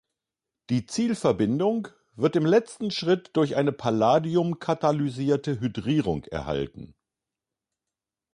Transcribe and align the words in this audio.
Die 0.71 0.87
Zielverbindung 0.87 1.89
wird 2.15 2.35
im 2.35 2.43
letzten 2.47 2.89
Schritt 2.89 3.29
durch 3.37 3.55
eine 3.55 3.71
Palladium 3.71 4.57
katalysierte 4.57 5.59
Hydrierung 5.59 6.23
erhalten. 6.23 6.95